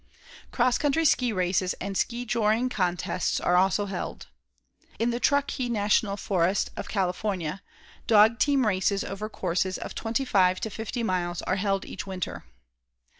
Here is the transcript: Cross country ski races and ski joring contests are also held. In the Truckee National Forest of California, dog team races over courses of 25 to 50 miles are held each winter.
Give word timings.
Cross 0.51 0.79
country 0.79 1.05
ski 1.05 1.31
races 1.31 1.75
and 1.75 1.95
ski 1.95 2.25
joring 2.25 2.69
contests 2.69 3.39
are 3.39 3.55
also 3.55 3.85
held. 3.85 4.25
In 4.97 5.11
the 5.11 5.19
Truckee 5.19 5.69
National 5.69 6.17
Forest 6.17 6.71
of 6.75 6.89
California, 6.89 7.61
dog 8.07 8.39
team 8.39 8.65
races 8.65 9.03
over 9.03 9.29
courses 9.29 9.77
of 9.77 9.93
25 9.93 10.59
to 10.61 10.71
50 10.71 11.03
miles 11.03 11.43
are 11.43 11.57
held 11.57 11.85
each 11.85 12.07
winter. 12.07 12.45